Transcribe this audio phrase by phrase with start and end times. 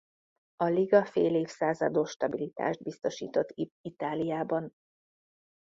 [0.55, 4.73] A Liga fél évszázados stabilitást biztosított Itáliában.